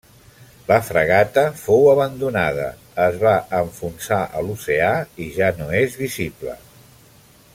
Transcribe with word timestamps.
La 0.69 0.77
fragata 0.85 1.41
fou 1.65 1.83
abandonada, 1.91 2.65
es 3.03 3.19
va 3.25 3.35
enfonsar 3.59 4.21
a 4.39 4.43
l'oceà 4.49 4.91
i 5.27 5.31
ja 5.39 5.53
no 5.61 5.71
és 5.83 6.01
visible. 6.05 6.61